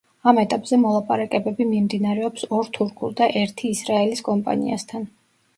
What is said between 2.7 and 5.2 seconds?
თურქულ და ერთი ისრაელის კომპანიასთან.